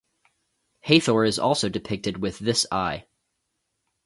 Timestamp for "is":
1.25-1.37